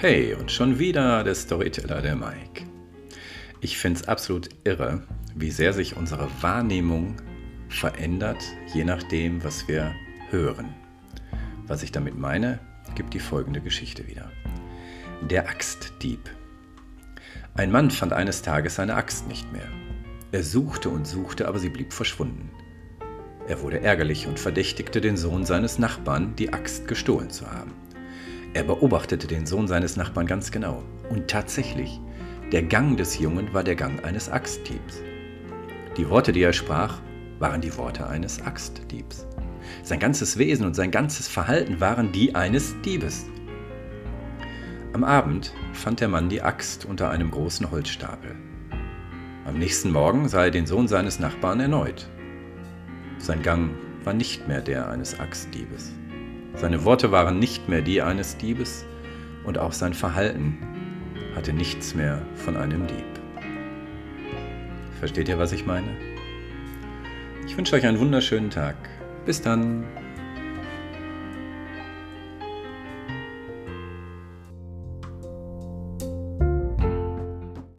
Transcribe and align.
Hey, 0.00 0.32
und 0.32 0.52
schon 0.52 0.78
wieder 0.78 1.24
der 1.24 1.34
Storyteller, 1.34 2.00
der 2.00 2.14
Mike. 2.14 2.62
Ich 3.60 3.78
finde 3.78 3.98
es 3.98 4.06
absolut 4.06 4.48
irre, 4.62 5.02
wie 5.34 5.50
sehr 5.50 5.72
sich 5.72 5.96
unsere 5.96 6.28
Wahrnehmung 6.40 7.16
verändert, 7.68 8.40
je 8.72 8.84
nachdem, 8.84 9.42
was 9.42 9.66
wir 9.66 9.92
hören. 10.30 10.72
Was 11.66 11.82
ich 11.82 11.90
damit 11.90 12.16
meine, 12.16 12.60
gibt 12.94 13.12
die 13.12 13.18
folgende 13.18 13.60
Geschichte 13.60 14.06
wieder. 14.06 14.30
Der 15.28 15.48
Axtdieb. 15.48 16.30
Ein 17.54 17.72
Mann 17.72 17.90
fand 17.90 18.12
eines 18.12 18.42
Tages 18.42 18.76
seine 18.76 18.94
Axt 18.94 19.26
nicht 19.26 19.52
mehr. 19.52 19.68
Er 20.30 20.44
suchte 20.44 20.90
und 20.90 21.08
suchte, 21.08 21.48
aber 21.48 21.58
sie 21.58 21.70
blieb 21.70 21.92
verschwunden. 21.92 22.52
Er 23.48 23.62
wurde 23.62 23.80
ärgerlich 23.80 24.28
und 24.28 24.38
verdächtigte 24.38 25.00
den 25.00 25.16
Sohn 25.16 25.44
seines 25.44 25.80
Nachbarn, 25.80 26.36
die 26.36 26.52
Axt 26.52 26.86
gestohlen 26.86 27.30
zu 27.30 27.50
haben. 27.50 27.72
Er 28.54 28.64
beobachtete 28.64 29.26
den 29.26 29.46
Sohn 29.46 29.68
seines 29.68 29.96
Nachbarn 29.96 30.26
ganz 30.26 30.50
genau. 30.50 30.82
Und 31.10 31.28
tatsächlich, 31.28 32.00
der 32.52 32.62
Gang 32.62 32.96
des 32.96 33.18
Jungen 33.18 33.52
war 33.52 33.62
der 33.62 33.76
Gang 33.76 34.04
eines 34.04 34.30
Axtdiebs. 34.30 35.02
Die 35.96 36.08
Worte, 36.08 36.32
die 36.32 36.42
er 36.42 36.52
sprach, 36.52 37.00
waren 37.38 37.60
die 37.60 37.76
Worte 37.76 38.06
eines 38.06 38.40
Axtdiebs. 38.42 39.26
Sein 39.82 39.98
ganzes 39.98 40.38
Wesen 40.38 40.64
und 40.66 40.74
sein 40.74 40.90
ganzes 40.90 41.28
Verhalten 41.28 41.80
waren 41.80 42.10
die 42.10 42.34
eines 42.34 42.74
Diebes. 42.82 43.26
Am 44.94 45.04
Abend 45.04 45.52
fand 45.74 46.00
der 46.00 46.08
Mann 46.08 46.28
die 46.28 46.42
Axt 46.42 46.84
unter 46.86 47.10
einem 47.10 47.30
großen 47.30 47.70
Holzstapel. 47.70 48.34
Am 49.44 49.58
nächsten 49.58 49.92
Morgen 49.92 50.28
sah 50.28 50.44
er 50.44 50.50
den 50.50 50.66
Sohn 50.66 50.88
seines 50.88 51.20
Nachbarn 51.20 51.60
erneut. 51.60 52.08
Sein 53.18 53.42
Gang 53.42 53.70
war 54.04 54.14
nicht 54.14 54.48
mehr 54.48 54.62
der 54.62 54.88
eines 54.88 55.20
Axtdiebes. 55.20 55.92
Seine 56.60 56.84
Worte 56.84 57.12
waren 57.12 57.38
nicht 57.38 57.68
mehr 57.68 57.82
die 57.82 58.02
eines 58.02 58.36
Diebes 58.36 58.84
und 59.44 59.58
auch 59.58 59.72
sein 59.72 59.94
Verhalten 59.94 60.58
hatte 61.36 61.52
nichts 61.52 61.94
mehr 61.94 62.20
von 62.34 62.56
einem 62.56 62.84
Dieb. 62.88 63.06
Versteht 64.98 65.28
ihr, 65.28 65.38
was 65.38 65.52
ich 65.52 65.66
meine? 65.66 65.86
Ich 67.46 67.56
wünsche 67.56 67.76
euch 67.76 67.86
einen 67.86 68.00
wunderschönen 68.00 68.50
Tag. 68.50 68.74
Bis 69.24 69.40
dann. 69.40 69.84